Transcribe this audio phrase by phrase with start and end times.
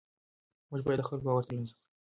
[0.69, 1.81] موږ باید د خلکو باور ترلاسه کړو.